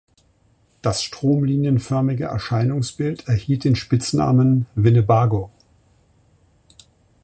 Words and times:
Das 0.81 1.03
stromlinienförmige 1.03 2.25
Erscheinungsbild 2.25 3.27
erhielt 3.27 3.65
den 3.65 3.75
Spitznamen 3.75 4.65
„Winnebago“. 4.73 5.51